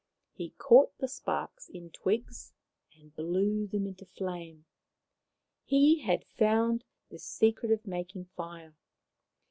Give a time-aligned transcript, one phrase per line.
[0.33, 2.53] He caught the sparks in twigs
[2.99, 4.65] and blew them into flame.
[5.63, 8.73] He had found the secret of making fire.